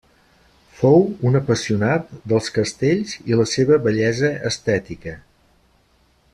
[0.77, 5.17] Fou un apassionat dels castells i la seva bellesa estètica.